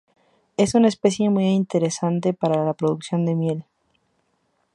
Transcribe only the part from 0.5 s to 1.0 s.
Es una